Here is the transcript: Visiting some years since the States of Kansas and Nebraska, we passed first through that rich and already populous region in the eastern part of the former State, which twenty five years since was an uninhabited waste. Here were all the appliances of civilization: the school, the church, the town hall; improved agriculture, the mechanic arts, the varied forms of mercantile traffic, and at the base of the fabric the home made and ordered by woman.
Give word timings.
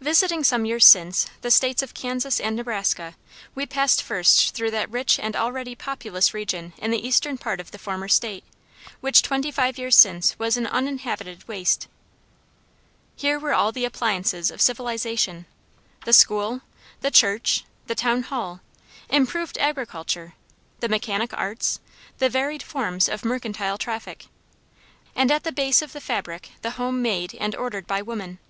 Visiting 0.00 0.42
some 0.42 0.64
years 0.64 0.84
since 0.84 1.28
the 1.42 1.50
States 1.52 1.80
of 1.80 1.94
Kansas 1.94 2.40
and 2.40 2.56
Nebraska, 2.56 3.14
we 3.54 3.66
passed 3.66 4.02
first 4.02 4.52
through 4.52 4.72
that 4.72 4.90
rich 4.90 5.16
and 5.16 5.36
already 5.36 5.76
populous 5.76 6.34
region 6.34 6.72
in 6.76 6.90
the 6.90 7.06
eastern 7.06 7.38
part 7.38 7.60
of 7.60 7.70
the 7.70 7.78
former 7.78 8.08
State, 8.08 8.42
which 9.00 9.22
twenty 9.22 9.52
five 9.52 9.78
years 9.78 9.94
since 9.96 10.36
was 10.40 10.56
an 10.56 10.66
uninhabited 10.66 11.46
waste. 11.46 11.86
Here 13.14 13.38
were 13.38 13.54
all 13.54 13.70
the 13.70 13.84
appliances 13.84 14.50
of 14.50 14.60
civilization: 14.60 15.46
the 16.04 16.12
school, 16.12 16.62
the 17.00 17.12
church, 17.12 17.62
the 17.86 17.94
town 17.94 18.24
hall; 18.24 18.60
improved 19.08 19.56
agriculture, 19.58 20.34
the 20.80 20.88
mechanic 20.88 21.32
arts, 21.32 21.78
the 22.18 22.28
varied 22.28 22.64
forms 22.64 23.08
of 23.08 23.24
mercantile 23.24 23.78
traffic, 23.78 24.26
and 25.14 25.30
at 25.30 25.44
the 25.44 25.52
base 25.52 25.80
of 25.80 25.92
the 25.92 26.00
fabric 26.00 26.50
the 26.62 26.70
home 26.72 27.00
made 27.00 27.36
and 27.36 27.54
ordered 27.54 27.86
by 27.86 28.02
woman. 28.02 28.40